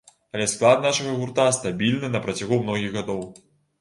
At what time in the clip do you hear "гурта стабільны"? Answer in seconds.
1.19-2.09